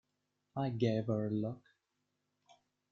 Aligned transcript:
I 0.55 0.69
gave 0.71 1.05
her 1.05 1.27
a 1.27 1.29
look. 1.29 1.61